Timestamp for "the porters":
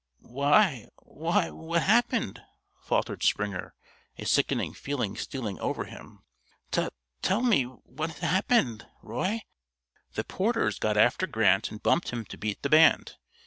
10.13-10.79